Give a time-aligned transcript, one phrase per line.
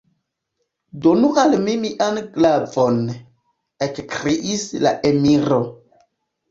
[1.05, 2.99] Donu al mi mian glavon!
[3.91, 5.63] ekkriis la emiro.